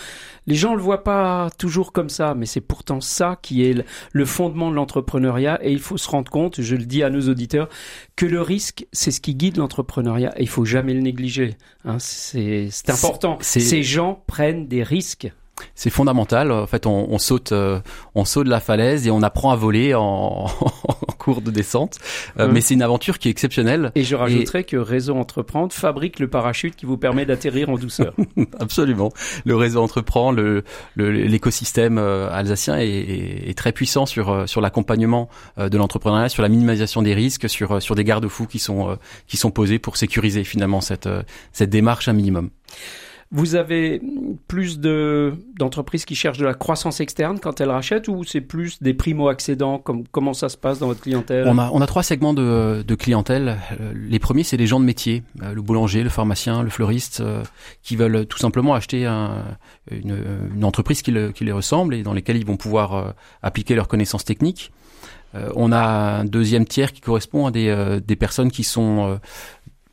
Les 0.47 0.55
gens 0.55 0.75
le 0.75 0.81
voient 0.81 1.03
pas 1.03 1.49
toujours 1.57 1.93
comme 1.93 2.09
ça, 2.09 2.33
mais 2.35 2.45
c'est 2.45 2.61
pourtant 2.61 2.99
ça 2.99 3.37
qui 3.41 3.63
est 3.63 3.85
le 4.11 4.25
fondement 4.25 4.71
de 4.71 4.75
l'entrepreneuriat 4.75 5.59
et 5.63 5.71
il 5.71 5.79
faut 5.79 5.97
se 5.97 6.09
rendre 6.09 6.29
compte, 6.29 6.59
je 6.59 6.75
le 6.75 6.85
dis 6.85 7.03
à 7.03 7.09
nos 7.09 7.29
auditeurs, 7.29 7.69
que 8.17 8.25
le 8.25 8.41
risque, 8.41 8.80
c'est 8.91 9.11
ce 9.11 9.21
qui 9.21 9.35
guide 9.35 9.57
l'entrepreneuriat 9.57 10.33
et 10.37 10.43
il 10.43 10.49
faut 10.49 10.65
jamais 10.65 10.93
le 10.93 11.01
négliger. 11.01 11.57
Hein, 11.85 11.97
c'est 11.99 12.69
important. 12.87 13.37
Ces 13.41 13.83
gens 13.83 14.23
prennent 14.27 14.67
des 14.67 14.83
risques. 14.83 15.31
C'est 15.75 15.89
fondamental. 15.89 16.51
En 16.51 16.67
fait, 16.67 16.85
on, 16.85 17.07
on 17.11 17.17
saute, 17.17 17.51
euh, 17.51 17.79
on 18.15 18.25
saute 18.25 18.47
la 18.47 18.59
falaise 18.59 19.07
et 19.07 19.11
on 19.11 19.21
apprend 19.21 19.51
à 19.51 19.55
voler 19.55 19.93
en, 19.95 20.01
en 20.59 21.13
cours 21.17 21.41
de 21.41 21.51
descente. 21.51 21.97
Euh, 22.39 22.45
Hum. 22.45 22.51
Mais 22.53 22.61
c'est 22.61 22.73
une 22.73 22.81
aventure 22.81 23.19
qui 23.19 23.27
est 23.27 23.31
exceptionnelle. 23.31 23.91
Et 23.95 24.03
je 24.03 24.15
rajouterais 24.15 24.63
que 24.63 24.75
Réseau 24.77 25.15
Entreprendre 25.15 25.71
fabrique 25.73 26.19
le 26.19 26.27
parachute 26.27 26.75
qui 26.75 26.85
vous 26.85 26.97
permet 26.97 27.25
d'atterrir 27.25 27.69
en 27.69 27.75
douceur. 27.77 28.13
Absolument. 28.59 29.11
Le 29.45 29.55
réseau 29.55 29.81
entreprend, 29.81 30.31
le 30.31 30.63
le- 30.95 31.11
l'écosystème 31.11 31.97
euh, 31.97 32.29
alsacien 32.31 32.77
est, 32.77 32.87
est- 32.87 33.49
est 33.49 33.57
très 33.57 33.71
puissant 33.71 34.05
sur 34.05 34.29
euh, 34.31 34.45
sur 34.47 34.61
l'accompagnement 34.61 35.29
euh, 35.57 35.69
de 35.69 35.77
l'entrepreneuriat, 35.77 36.29
sur 36.29 36.41
la 36.43 36.49
minimisation 36.49 37.01
des 37.01 37.13
risques, 37.13 37.49
sur 37.49 37.81
sur 37.81 37.95
des 37.95 38.03
garde-fous 38.03 38.47
qui 38.47 38.59
sont 38.59 38.97
qui 39.27 39.37
sont 39.37 39.51
posés 39.51 39.79
pour 39.79 39.97
sécuriser 39.97 40.43
finalement 40.43 40.81
cette 40.81 41.09
cette 41.51 41.69
démarche 41.69 42.07
un 42.07 42.13
minimum. 42.13 42.49
Vous 43.33 43.55
avez 43.55 44.01
plus 44.49 44.79
de 44.79 45.33
d'entreprises 45.57 46.03
qui 46.03 46.15
cherchent 46.15 46.37
de 46.39 46.45
la 46.45 46.53
croissance 46.53 46.99
externe 46.99 47.39
quand 47.39 47.61
elles 47.61 47.69
rachètent 47.69 48.09
ou 48.09 48.25
c'est 48.25 48.41
plus 48.41 48.81
des 48.83 48.93
primo-accédants 48.93 49.77
comme, 49.79 50.03
Comment 50.11 50.33
ça 50.33 50.49
se 50.49 50.57
passe 50.57 50.79
dans 50.79 50.87
votre 50.87 50.99
clientèle? 50.99 51.47
On 51.47 51.57
a 51.57 51.69
on 51.71 51.79
a 51.79 51.87
trois 51.87 52.03
segments 52.03 52.33
de 52.33 52.83
de 52.85 52.95
clientèle. 52.95 53.57
Euh, 53.79 53.93
Les 53.95 54.19
premiers 54.19 54.43
c'est 54.43 54.57
les 54.57 54.67
gens 54.67 54.81
de 54.81 54.85
métier, 54.85 55.23
euh, 55.43 55.53
le 55.53 55.61
boulanger, 55.61 56.03
le 56.03 56.09
pharmacien, 56.09 56.61
le 56.61 56.69
fleuriste, 56.69 57.21
euh, 57.21 57.41
qui 57.83 57.95
veulent 57.95 58.25
tout 58.25 58.37
simplement 58.37 58.73
acheter 58.73 59.05
un, 59.05 59.45
une, 59.89 60.17
une 60.53 60.65
entreprise 60.65 61.01
qui, 61.01 61.11
le- 61.11 61.31
qui 61.31 61.45
les 61.45 61.53
ressemble 61.53 61.95
et 61.95 62.03
dans 62.03 62.13
lesquelles 62.13 62.37
ils 62.37 62.45
vont 62.45 62.57
pouvoir 62.57 63.13
appliquer 63.41 63.75
leurs 63.75 63.87
connaissances 63.87 64.25
techniques. 64.25 64.71
On 65.55 65.71
a 65.71 65.79
un 66.19 66.25
deuxième 66.25 66.65
tiers 66.65 66.91
qui 66.91 66.99
correspond 66.99 67.45
à 67.45 67.51
des, 67.51 67.99
des 68.05 68.17
personnes 68.17 68.51
qui 68.51 68.65
sont 68.65 69.17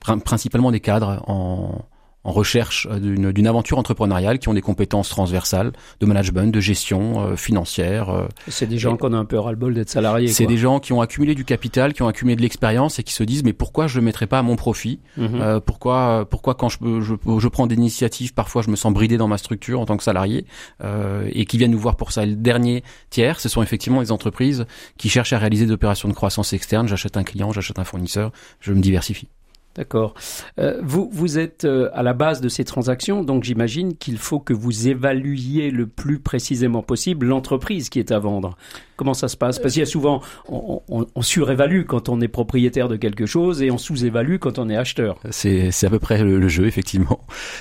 prin- 0.01 0.19
principalement 0.19 0.73
des 0.73 0.81
cadres 0.81 1.23
en, 1.29 1.87
en 2.25 2.33
recherche 2.33 2.87
euh, 2.91 3.33
d'une 3.33 3.47
aventure 3.47 3.79
entrepreneuriale, 3.79 4.39
qui 4.39 4.49
ont 4.49 4.55
des 4.55 4.61
compétences 4.61 5.09
transversales 5.09 5.73
de 6.01 6.07
management, 6.07 6.53
de 6.53 6.61
gestion 6.61 7.21
euh, 7.23 7.37
financière. 7.37 8.11
euh. 8.11 8.27
C'est 8.49 8.67
des 8.67 8.77
gens 8.79 8.97
qu'on 8.97 9.13
a 9.13 9.17
un 9.17 9.25
peu 9.25 9.39
ras-le-bol 9.39 9.73
d'être 9.73 9.89
salariés. 9.89 10.29
C'est 10.29 10.47
des 10.47 10.57
gens 10.59 10.81
qui 10.81 10.93
ont 10.93 11.01
accumulé 11.01 11.35
du 11.35 11.45
capital, 11.45 11.93
qui 11.95 12.03
ont 12.03 12.09
accumulé 12.09 12.37
de 12.37 12.43
l'expérience 12.43 12.99
et 12.99 13.03
qui 13.03 13.13
se 13.13 13.23
disent 13.23 13.45
mais 13.45 13.53
pourquoi 13.53 13.87
je 13.87 13.99
le 13.99 14.05
mettrais 14.05 14.27
pas 14.27 14.39
à 14.41 14.43
mon 14.43 14.57
profit 14.57 15.01
Mhm. 15.17 15.41
euh, 15.41 15.61
pourquoi, 15.61 16.27
pourquoi 16.29 16.55
quand 16.55 16.69
je, 16.69 16.79
je, 17.01 17.15
je 17.39 17.49
prends 17.49 17.67
des 17.67 17.77
initiatives, 17.77 18.35
parfois 18.35 18.63
je 18.63 18.71
me 18.71 18.77
sens 18.77 18.93
bridé 18.93 19.17
dans 19.17 19.29
ma 19.29 19.39
structure 19.39 19.81
en 19.81 19.87
tant 19.87 19.97
que 19.97 20.03
salarié, 20.03 20.45
euh, 20.85 21.29
et 21.33 21.45
qui 21.47 21.57
viennent 21.59 21.71
nous 21.71 21.79
voir 21.79 21.97
pour 21.97 22.13
ça. 22.13 22.25
Et 22.25 22.27
le 22.27 22.37
dernier 22.37 22.83
tiers, 23.11 23.41
ce 23.41 23.49
sont 23.49 23.63
effectivement 23.63 24.01
les 24.01 24.13
entreprises 24.13 24.67
qui 24.97 25.09
cherchent 25.09 25.33
à 25.33 25.39
réaliser 25.39 25.67
des 25.67 25.73
opérations 25.73 26.09
de 26.09 26.15
croissance 26.15 26.53
externe. 26.53 26.89
J'achète 26.89 27.17
un 27.17 27.23
client, 27.25 27.53
j'achète 27.53 27.79
un 27.79 27.85
fournisseur, 27.85 28.33
je 28.61 28.73
me 28.73 28.81
diversifie. 28.81 29.29
D'accord. 29.79 30.15
Euh, 30.59 30.81
vous, 30.83 31.09
vous 31.13 31.39
êtes 31.39 31.65
euh, 31.65 31.89
à 31.93 32.03
la 32.03 32.13
base 32.13 32.41
de 32.41 32.49
ces 32.49 32.65
transactions, 32.65 33.23
donc 33.23 33.45
j'imagine 33.45 33.97
qu'il 33.97 34.19
faut 34.19 34.41
que 34.41 34.53
vous 34.53 34.89
évaluiez 34.89 35.71
le 35.71 35.87
plus 35.87 36.19
précisément 36.19 36.83
possible 36.83 37.27
l'entreprise 37.27 37.89
qui 37.89 38.01
est 38.01 38.11
à 38.11 38.19
vendre. 38.19 38.57
Comment 38.97 39.15
ça 39.15 39.29
se 39.29 39.37
passe? 39.37 39.61
Parce 39.61 39.75
qu'il 39.75 39.81
y 39.81 39.85
a 39.85 39.87
souvent, 39.87 40.21
on, 40.49 40.83
on, 40.89 41.07
on, 41.15 41.23
surévalue 41.23 41.85
quand 41.85 42.09
on 42.09 42.21
est 42.21 42.27
propriétaire 42.27 42.89
de 42.89 42.97
quelque 42.97 43.25
chose 43.25 43.63
et 43.63 43.71
on 43.71 43.79
sous-évalue 43.79 44.39
quand 44.39 44.59
on 44.59 44.69
est 44.69 44.77
acheteur. 44.77 45.21
C'est, 45.31 45.71
c'est 45.71 45.87
à 45.87 45.91
peu 45.91 46.01
près 46.01 46.25
le, 46.25 46.41
le 46.41 46.49
jeu, 46.49 46.67
effectivement. 46.67 47.21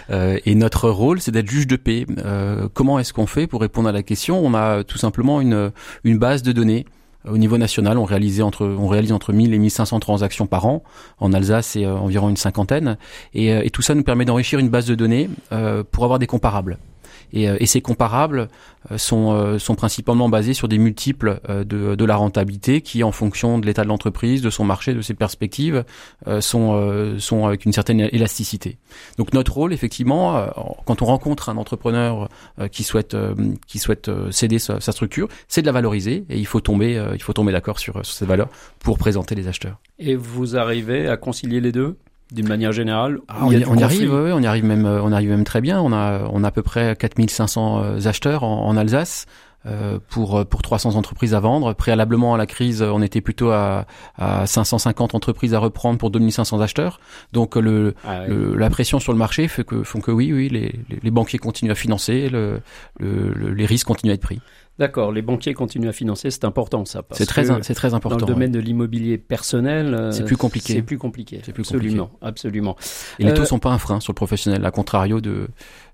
Euh, 0.10 0.40
et 0.48 0.56
notre 0.56 0.90
rôle, 0.90 1.22
c'est 1.22 1.30
d'être 1.30 1.48
juge 1.48 1.68
de 1.68 1.76
paix. 1.76 2.08
Euh, 2.18 2.68
comment 2.74 2.98
est-ce 2.98 3.14
qu'on 3.14 3.28
fait? 3.28 3.46
Pour 3.46 3.62
répondre 3.62 3.88
à 3.88 3.92
la 3.92 4.02
question 4.02 4.44
On 4.44 4.56
a 4.56 4.84
tout 4.84 4.98
simplement 4.98 5.40
une, 5.40 5.72
une 6.04 6.18
base 6.18 6.42
de 6.42 6.52
données 6.52 6.88
au 7.26 7.38
niveau 7.38 7.58
national, 7.58 7.98
on, 7.98 8.06
réalisait 8.06 8.44
entre, 8.44 8.66
on 8.66 8.88
réalise 8.88 9.12
entre 9.12 9.34
1000 9.34 9.54
et 9.54 9.60
1500 9.60 10.00
transactions 10.00 10.48
par 10.48 10.66
an. 10.66 10.84
En 11.20 11.34
Alsace, 11.34 11.68
c'est 11.68 11.86
euh, 11.86 11.96
environ 11.96 12.30
une 12.30 12.38
cinquantaine. 12.38 12.98
Et, 13.34 13.54
euh, 13.54 13.62
et, 13.64 13.70
tout 13.70 13.82
ça 13.82 13.96
nous 13.96 14.04
permet 14.04 14.26
d'enrichir 14.26 14.60
une 14.60 14.70
base 14.70 14.86
de 14.86 14.96
données 14.96 15.30
euh, 15.52 15.84
pour 15.90 16.04
avoir 16.04 16.20
des 16.20 16.28
comparables. 16.28 16.78
Et, 17.34 17.50
euh, 17.50 17.58
et, 17.60 17.66
ces 17.66 17.82
comparables 17.82 18.48
sont, 18.96 19.60
sont 19.60 19.76
principalement 19.76 20.30
basés 20.30 20.54
sur 20.54 20.70
des 20.70 20.78
multiples 20.78 21.42
de, 21.50 21.96
de, 21.96 22.06
la 22.06 22.16
rentabilité 22.16 22.80
qui, 22.80 23.04
en 23.04 23.12
fonction 23.12 23.60
de 23.60 23.66
l'état 23.66 23.84
de 23.84 23.90
l'entreprise, 23.90 24.42
de 24.42 24.50
son 24.50 24.64
marché, 24.64 24.94
de 24.94 25.02
ses 25.02 25.14
perspectives, 25.14 25.84
sont, 26.40 27.18
sont 27.20 27.46
avec 27.46 27.66
une 27.66 27.74
certaine 27.74 28.00
élasticité. 28.00 28.78
Donc 29.18 29.34
notre 29.34 29.52
rôle, 29.52 29.74
effectivement, 29.74 30.48
quand 30.86 31.02
on 31.02 31.06
rencontre 31.06 31.50
un 31.50 31.58
entrepreneur 31.58 32.30
qui 32.72 32.84
souhaite, 32.84 33.18
qui 33.68 33.78
souhaite 33.78 34.10
céder 34.32 34.58
sa, 34.58 34.80
sa 34.80 34.94
structure, 34.94 35.28
c'est 35.50 35.62
de 35.62 35.66
la 35.66 35.74
valoriser 35.74 36.24
et 36.30 36.38
il 36.38 36.48
faut 36.48 36.62
tomber, 36.62 37.06
il 37.14 37.22
faut 37.22 37.34
tomber 37.34 37.52
d'accord 37.52 37.80
sur, 37.80 38.06
sur 38.06 38.16
ces 38.16 38.26
valeurs 38.26 38.48
pour 38.80 38.98
présenter 38.98 39.36
les 39.36 39.50
acheteurs. 39.50 39.82
Et 40.00 40.16
vous 40.16 40.56
arrivez 40.56 41.10
à 41.10 41.18
concilier 41.18 41.60
les 41.60 41.74
deux? 41.74 41.98
D'une 42.32 42.48
manière 42.48 42.72
générale 42.72 43.20
ah, 43.28 43.38
on, 43.42 43.52
y, 43.52 43.66
on 43.66 43.76
y 43.76 43.84
arrive 43.84 44.14
oui, 44.14 44.32
on 44.34 44.42
y 44.42 44.48
arrive 44.48 44.66
même 44.66 44.86
on 44.86 45.12
arrive 45.12 45.30
même 45.30 45.44
très 45.44 45.62
bien 45.62 45.82
on 45.82 45.94
a 45.94 46.28
on 46.32 46.44
a 46.44 46.48
à 46.48 46.52
peu 46.52 46.64
près 46.64 46.96
4500 46.96 48.06
acheteurs 48.06 48.44
en, 48.44 48.68
en 48.68 48.78
Alsace 48.78 49.26
euh, 49.68 50.00
pour 50.10 50.46
pour 50.46 50.62
300 50.62 50.96
entreprises 50.96 51.34
à 51.34 51.40
vendre. 51.40 51.74
Préalablement 51.74 52.36
à 52.36 52.38
la 52.38 52.46
crise, 52.46 52.82
on 52.82 53.02
était 53.02 53.22
plutôt 53.22 53.50
à, 53.50 53.86
à 54.16 54.46
550 54.46 55.14
entreprises 55.16 55.54
à 55.54 55.60
reprendre 55.60 55.98
pour 55.98 56.10
2500 56.10 56.62
acheteurs. 56.62 57.00
Donc 57.34 57.56
le, 57.56 57.94
ah 58.06 58.22
oui. 58.22 58.36
le, 58.36 58.56
la 58.56 58.70
pression 58.70 59.00
sur 59.00 59.12
le 59.12 59.18
marché 59.18 59.48
fait 59.48 59.66
que 59.66 59.84
font 59.84 60.00
que 60.00 60.12
oui 60.12 60.32
oui 60.32 60.48
les, 60.50 60.74
les 61.02 61.12
banquiers 61.12 61.40
continuent 61.40 61.72
à 61.72 61.76
financer, 61.76 62.30
le, 62.30 62.62
le, 63.00 63.52
les 63.52 63.66
risques 63.66 63.88
continuent 63.88 64.12
à 64.12 64.14
être 64.14 64.22
pris. 64.22 64.40
D'accord, 64.80 65.12
les 65.12 65.22
banquiers 65.22 65.54
continuent 65.54 65.90
à 65.90 65.94
financer, 65.94 66.30
c'est 66.30 66.46
important 66.46 66.86
ça. 66.86 67.04
C'est 67.12 67.26
très, 67.26 67.46
c'est 67.64 67.74
très 67.74 67.94
important. 67.94 68.18
Dans 68.18 68.28
le 68.28 68.34
domaine 68.34 68.52
ouais. 68.52 68.62
de 68.62 68.66
l'immobilier 68.66 69.18
personnel, 69.18 70.10
c'est 70.12 70.24
plus 70.24 70.38
compliqué. 70.38 70.74
C'est 70.74 70.82
plus 70.82 70.98
compliqué. 70.98 71.42
C'est 71.44 71.54
plus 71.54 71.62
absolument, 71.62 72.08
compliqué. 72.08 72.28
absolument. 72.28 72.76
Et 73.20 73.24
les 73.24 73.34
taux 73.34 73.42
euh, 73.42 73.46
sont 73.46 73.60
pas 73.60 73.72
un 73.72 73.80
frein 73.80 74.00
sur 74.00 74.12
le 74.12 74.16
professionnel, 74.16 74.66
à 74.66 74.72
contrario 74.72 75.22
de 75.22 75.48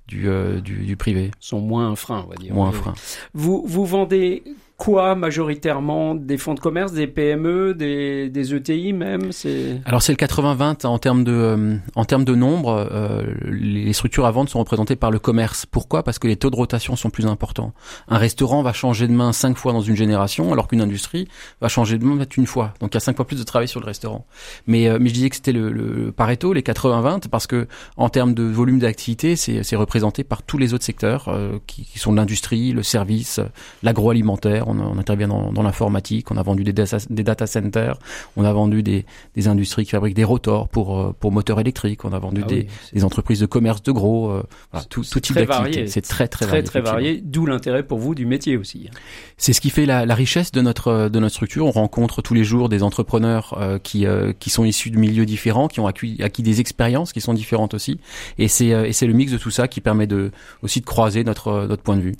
du, 0.07 0.27
euh, 0.27 0.59
du, 0.59 0.85
du 0.85 0.97
privé. 0.97 1.31
Sont 1.39 1.61
moins 1.61 1.87
un 1.87 1.95
frein, 1.95 2.23
on 2.25 2.29
va 2.29 2.35
dire. 2.35 2.53
Moins 2.53 2.69
un 2.69 2.73
frein. 2.73 2.93
Vous 3.33 3.63
vous 3.65 3.85
vendez 3.85 4.43
quoi 4.83 5.15
majoritairement 5.15 6.13
Des 6.13 6.37
fonds 6.37 6.55
de 6.55 6.59
commerce, 6.59 6.91
des 6.91 7.07
PME, 7.07 7.73
des, 7.73 8.53
ETI 8.53 8.91
même 8.91 9.31
c'est... 9.31 9.79
Alors 9.85 10.01
c'est 10.01 10.11
le 10.11 10.17
80-20 10.17 10.85
en 10.85 10.99
termes 10.99 11.23
de, 11.23 11.31
euh, 11.31 11.77
en 11.95 12.03
termes 12.03 12.25
de 12.25 12.35
nombre. 12.35 12.89
Euh, 12.91 13.23
les 13.45 13.93
structures 13.93 14.25
à 14.25 14.31
vendre 14.31 14.49
sont 14.49 14.59
représentées 14.59 14.97
par 14.97 15.09
le 15.09 15.19
commerce. 15.19 15.65
Pourquoi? 15.65 16.03
Parce 16.03 16.19
que 16.19 16.27
les 16.27 16.35
taux 16.35 16.49
de 16.49 16.57
rotation 16.57 16.97
sont 16.97 17.09
plus 17.09 17.27
importants. 17.27 17.73
Un 18.09 18.17
restaurant 18.17 18.61
va 18.61 18.73
changer 18.73 19.07
de 19.07 19.13
main 19.13 19.31
cinq 19.31 19.57
fois 19.57 19.71
dans 19.71 19.79
une 19.79 19.95
génération, 19.95 20.51
alors 20.51 20.67
qu'une 20.67 20.81
industrie 20.81 21.29
va 21.61 21.69
changer 21.69 21.97
de 21.97 22.03
main 22.03 22.17
une 22.35 22.45
fois. 22.45 22.73
Donc 22.81 22.91
il 22.93 22.95
y 22.95 22.97
a 22.97 22.99
cinq 22.99 23.15
fois 23.15 23.25
plus 23.25 23.39
de 23.39 23.43
travail 23.43 23.69
sur 23.69 23.79
le 23.79 23.85
restaurant. 23.85 24.25
Mais, 24.67 24.89
euh, 24.89 24.97
mais 24.99 25.07
je 25.07 25.13
disais 25.13 25.29
que 25.29 25.37
c'était 25.37 25.53
le, 25.53 25.71
le 25.71 26.11
Pareto, 26.11 26.51
les 26.51 26.61
80-20, 26.61 27.29
parce 27.29 27.47
que 27.47 27.67
en 27.95 28.09
termes 28.09 28.33
de 28.33 28.43
volume 28.43 28.79
d'activité, 28.79 29.37
c'est, 29.37 29.63
c'est 29.63 29.77
représenté 29.77 30.25
par 30.25 30.43
tous 30.43 30.57
les 30.57 30.73
autres 30.73 30.83
secteurs 30.83 31.29
euh, 31.29 31.59
qui, 31.67 31.85
qui, 31.85 31.99
sont 31.99 32.11
l'industrie, 32.11 32.73
le 32.73 32.83
service, 32.83 33.39
l'agroalimentaire 33.81 34.72
on, 34.79 34.95
on 34.95 34.97
intervient 34.97 35.27
dans, 35.27 35.51
dans 35.51 35.63
l'informatique, 35.63 36.31
on 36.31 36.37
a 36.37 36.43
vendu 36.43 36.63
des 36.63 36.73
data, 36.73 36.97
des 37.09 37.23
data 37.23 37.47
centers, 37.47 37.97
on 38.35 38.43
a 38.43 38.53
vendu 38.53 38.83
des, 38.83 39.05
des, 39.35 39.47
industries 39.47 39.85
qui 39.85 39.91
fabriquent 39.91 40.15
des 40.15 40.23
rotors 40.23 40.67
pour, 40.67 40.99
euh, 40.99 41.15
pour 41.19 41.31
moteurs 41.31 41.59
électriques, 41.59 42.05
on 42.05 42.13
a 42.13 42.19
vendu 42.19 42.41
ah 42.43 42.47
des, 42.47 42.55
oui, 42.55 42.67
des, 42.93 43.03
entreprises 43.03 43.39
de 43.39 43.45
commerce 43.45 43.83
de 43.83 43.91
gros, 43.91 44.29
euh, 44.29 44.43
voilà, 44.71 44.85
tout, 44.85 45.03
tout 45.03 45.19
type 45.19 45.35
d'activité. 45.35 45.87
C'est 45.87 46.01
très 46.01 46.27
très, 46.27 46.45
très, 46.45 46.63
très 46.63 46.81
varié, 46.81 47.21
d'où 47.23 47.45
l'intérêt 47.45 47.83
pour 47.83 47.99
vous 47.99 48.15
du 48.15 48.25
métier 48.25 48.57
aussi. 48.57 48.89
C'est 49.37 49.53
ce 49.53 49.61
qui 49.61 49.69
fait 49.69 49.85
la, 49.85 50.05
la, 50.05 50.15
richesse 50.15 50.51
de 50.51 50.61
notre, 50.61 51.09
de 51.09 51.19
notre 51.19 51.33
structure. 51.33 51.65
On 51.65 51.71
rencontre 51.71 52.21
tous 52.21 52.33
les 52.33 52.43
jours 52.43 52.69
des 52.69 52.83
entrepreneurs 52.83 53.57
euh, 53.59 53.79
qui, 53.79 54.05
euh, 54.05 54.33
qui 54.37 54.49
sont 54.49 54.63
issus 54.63 54.89
de 54.89 54.97
milieux 54.97 55.25
différents, 55.25 55.67
qui 55.67 55.79
ont 55.79 55.87
acquis, 55.87 56.17
acquis 56.21 56.43
des 56.43 56.59
expériences 56.59 57.13
qui 57.13 57.21
sont 57.21 57.33
différentes 57.33 57.73
aussi. 57.73 57.99
Et 58.37 58.47
c'est 58.47 58.73
euh, 58.73 58.91
le 59.01 59.13
mix 59.13 59.31
de 59.31 59.37
tout 59.37 59.51
ça 59.51 59.67
qui 59.67 59.81
permet 59.81 60.07
de, 60.07 60.31
aussi 60.61 60.79
de 60.79 60.85
croiser 60.85 61.23
notre, 61.23 61.67
notre 61.67 61.83
point 61.83 61.97
de 61.97 62.01
vue. 62.01 62.15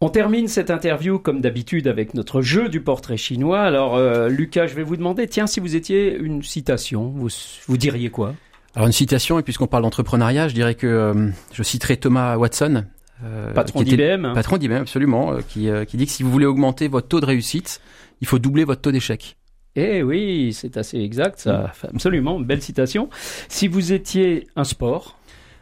On 0.00 0.10
termine 0.10 0.46
cette 0.46 0.70
interview 0.70 1.18
comme 1.18 1.40
d'habitude 1.40 1.88
avec 1.88 2.14
notre 2.14 2.40
jeu 2.40 2.68
du 2.68 2.80
portrait 2.80 3.16
chinois. 3.16 3.62
Alors 3.62 3.96
euh, 3.96 4.28
Lucas, 4.28 4.68
je 4.68 4.74
vais 4.74 4.84
vous 4.84 4.96
demander, 4.96 5.26
tiens, 5.26 5.48
si 5.48 5.58
vous 5.58 5.74
étiez 5.74 6.16
une 6.16 6.42
citation, 6.44 7.08
vous, 7.08 7.28
vous 7.66 7.76
diriez 7.76 8.08
quoi? 8.08 8.34
Alors 8.76 8.86
une 8.86 8.92
citation, 8.92 9.40
et 9.40 9.42
puisqu'on 9.42 9.66
parle 9.66 9.82
d'entrepreneuriat, 9.82 10.46
je 10.46 10.54
dirais 10.54 10.76
que 10.76 10.86
euh, 10.86 11.30
je 11.52 11.62
citerai 11.64 11.96
Thomas 11.96 12.36
Watson. 12.36 12.84
Euh, 13.24 13.52
patron 13.52 13.82
d'IBM. 13.82 14.24
Hein. 14.24 14.34
Patron 14.34 14.58
d'IBM, 14.58 14.82
absolument, 14.82 15.32
euh, 15.32 15.40
qui, 15.48 15.68
qui 15.88 15.96
dit 15.96 16.06
que 16.06 16.12
si 16.12 16.22
vous 16.22 16.30
voulez 16.30 16.46
augmenter 16.46 16.86
votre 16.86 17.08
taux 17.08 17.18
de 17.18 17.26
réussite, 17.26 17.80
il 18.20 18.28
faut 18.28 18.38
doubler 18.38 18.62
votre 18.62 18.80
taux 18.80 18.92
d'échec. 18.92 19.36
Eh 19.74 20.04
oui, 20.04 20.52
c'est 20.52 20.76
assez 20.76 20.98
exact, 20.98 21.40
ça. 21.40 21.72
Absolument, 21.82 22.38
belle 22.38 22.62
citation. 22.62 23.08
Si 23.48 23.66
vous 23.66 23.92
étiez 23.92 24.46
un 24.54 24.64
sport, 24.64 25.17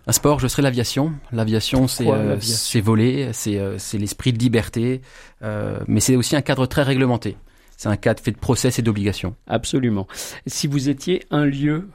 un 0.07 0.13
sport, 0.13 0.39
je 0.39 0.47
serais 0.47 0.63
l'aviation. 0.63 1.13
L'aviation, 1.33 1.89
c'est 1.89 2.07
euh, 2.07 2.39
c'est 2.41 2.81
voler, 2.81 3.31
c'est 3.33 3.59
euh, 3.59 3.77
c'est 3.79 3.99
l'esprit 3.99 4.33
de 4.33 4.39
liberté, 4.39 5.01
euh, 5.43 5.81
mais 5.89 6.01
c'est 6.01 6.15
aussi 6.15 6.37
un 6.37 6.43
cadre 6.43 6.67
très 6.67 6.83
réglementé. 6.83 7.37
C'est 7.77 7.89
un 7.89 7.97
cadre 7.97 8.23
fait 8.23 8.31
de 8.31 8.39
process 8.39 8.79
et 8.79 8.83
d'obligations. 8.83 9.35
Absolument. 9.47 10.07
Si 10.47 10.67
vous 10.67 10.89
étiez 10.89 11.25
un 11.31 11.45
lieu 11.45 11.89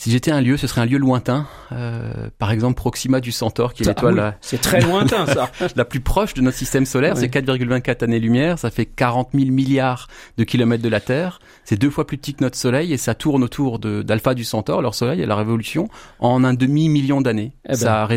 si 0.00 0.10
j'étais 0.10 0.30
un 0.30 0.40
lieu, 0.40 0.56
ce 0.56 0.66
serait 0.66 0.80
un 0.80 0.86
lieu 0.86 0.96
lointain, 0.96 1.46
euh, 1.72 2.30
par 2.38 2.52
exemple 2.52 2.74
Proxima 2.74 3.20
du 3.20 3.32
Centaure, 3.32 3.74
qui 3.74 3.82
est 3.82 3.86
l'étoile 3.86 4.18
ah 4.18 4.28
oui, 4.30 4.34
c'est 4.40 4.58
très 4.58 4.80
lointain 4.80 5.26
ça, 5.26 5.50
la 5.76 5.84
plus 5.84 6.00
proche 6.00 6.32
de 6.32 6.40
notre 6.40 6.56
système 6.56 6.86
solaire. 6.86 7.16
Oui. 7.16 7.20
C'est 7.20 7.26
4,24 7.28 8.04
années-lumière, 8.04 8.58
ça 8.58 8.70
fait 8.70 8.86
40 8.86 9.28
000 9.34 9.50
milliards 9.50 10.08
de 10.38 10.44
kilomètres 10.44 10.82
de 10.82 10.88
la 10.88 11.00
Terre. 11.00 11.38
C'est 11.64 11.76
deux 11.76 11.90
fois 11.90 12.06
plus 12.06 12.16
petit 12.16 12.32
que 12.32 12.42
notre 12.42 12.56
Soleil 12.56 12.94
et 12.94 12.96
ça 12.96 13.14
tourne 13.14 13.44
autour 13.44 13.78
d'Alpha 13.78 14.32
du 14.32 14.44
Centaure, 14.44 14.80
leur 14.80 14.94
Soleil, 14.94 15.20
et 15.20 15.26
la 15.26 15.36
révolution 15.36 15.90
en 16.18 16.44
un 16.44 16.54
demi 16.54 16.88
million 16.88 17.20
d'années. 17.20 17.52
Eh 17.66 17.72
ben. 17.72 17.76
ça, 17.76 18.08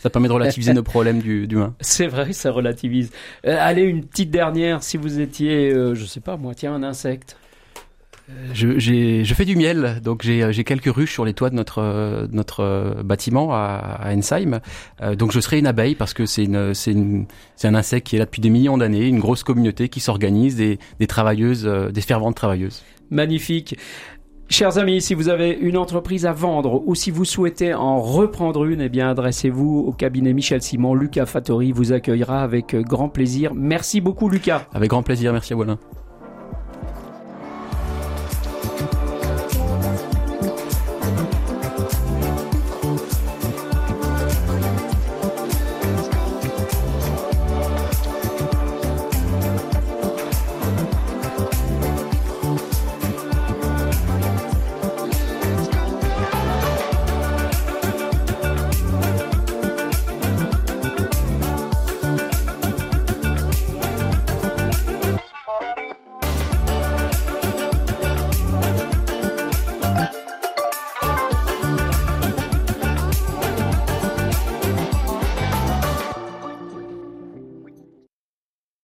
ça 0.00 0.08
permet 0.08 0.28
de 0.28 0.32
relativiser 0.32 0.72
nos 0.72 0.82
problèmes 0.82 1.20
du, 1.20 1.46
du 1.46 1.58
C'est 1.82 2.06
vrai, 2.06 2.32
ça 2.32 2.50
relativise. 2.50 3.10
Euh, 3.46 3.58
allez, 3.60 3.82
une 3.82 4.06
petite 4.06 4.30
dernière. 4.30 4.82
Si 4.82 4.96
vous 4.96 5.20
étiez, 5.20 5.70
euh, 5.70 5.94
je 5.94 6.06
sais 6.06 6.20
pas 6.20 6.38
moi, 6.38 6.54
tiens, 6.54 6.72
un 6.72 6.82
insecte 6.82 7.36
je, 8.52 8.78
je, 8.78 9.34
fais 9.34 9.44
du 9.44 9.54
miel, 9.54 10.00
donc 10.02 10.22
j'ai 10.22 10.64
quelques 10.64 10.92
ruches 10.92 11.12
sur 11.12 11.24
les 11.24 11.32
toits 11.32 11.50
de 11.50 11.54
notre, 11.54 12.28
notre 12.32 13.02
bâtiment 13.04 13.52
à, 13.52 13.98
à 14.00 14.14
Ensheim. 14.14 14.60
Euh, 15.00 15.14
donc 15.14 15.32
je 15.32 15.40
serai 15.40 15.58
une 15.58 15.66
abeille 15.66 15.94
parce 15.94 16.12
que 16.12 16.26
c'est 16.26 16.48
un 16.48 17.74
insecte 17.74 18.06
qui 18.06 18.16
est 18.16 18.18
là 18.18 18.24
depuis 18.24 18.40
des 18.40 18.50
millions 18.50 18.78
d'années, 18.78 19.06
une 19.06 19.20
grosse 19.20 19.44
communauté 19.44 19.88
qui 19.88 20.00
s'organise, 20.00 20.56
des, 20.56 20.78
des 20.98 21.06
travailleuses, 21.06 21.66
euh, 21.66 21.90
des 21.90 22.00
ferventes 22.00 22.34
travailleuses. 22.34 22.82
Magnifique. 23.10 23.76
Chers 24.48 24.78
amis, 24.78 25.00
si 25.00 25.14
vous 25.14 25.28
avez 25.28 25.50
une 25.50 25.76
entreprise 25.76 26.24
à 26.24 26.32
vendre 26.32 26.82
ou 26.86 26.94
si 26.94 27.10
vous 27.10 27.24
souhaitez 27.24 27.74
en 27.74 28.00
reprendre 28.00 28.64
une, 28.64 28.80
eh 28.80 28.88
bien 28.88 29.10
adressez-vous 29.10 29.84
au 29.86 29.92
cabinet 29.92 30.32
Michel 30.32 30.62
Simon. 30.62 30.94
Lucas 30.94 31.26
Fattori 31.26 31.72
vous 31.72 31.92
accueillera 31.92 32.42
avec 32.42 32.76
grand 32.76 33.08
plaisir. 33.08 33.54
Merci 33.54 34.00
beaucoup 34.00 34.28
Lucas. 34.28 34.66
Avec 34.72 34.90
grand 34.90 35.02
plaisir, 35.02 35.32
merci 35.32 35.52
à 35.52 35.56
Wallin. 35.56 35.78